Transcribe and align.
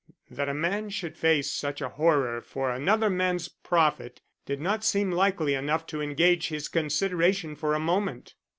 That 0.31 0.49
a 0.49 0.53
man 0.55 0.89
should 0.89 1.15
face 1.15 1.51
such 1.51 1.79
a 1.79 1.89
horror 1.89 2.41
for 2.41 2.71
another 2.71 3.07
man's 3.07 3.49
profit 3.49 4.19
did 4.47 4.59
not 4.59 4.83
seem 4.83 5.11
likely 5.11 5.53
enough 5.53 5.85
to 5.93 6.01
engage 6.01 6.47
his 6.47 6.67
consideration 6.69 7.55
for 7.55 7.75
a 7.75 7.79
moment. 7.79 8.33